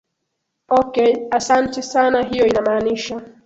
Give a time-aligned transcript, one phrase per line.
[0.79, 3.21] okay asanti sana hiyo inamaanisha